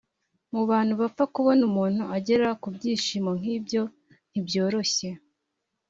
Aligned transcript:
mu 0.53 0.61
bantu 0.69 0.93
bapfa, 1.01 1.23
kubona 1.35 1.61
umuntu 1.69 2.01
ugera 2.15 2.47
ku 2.61 2.67
byishimo 2.75 3.31
nk’ibyo 3.39 3.83
ntibyoroshye.” 4.29 5.09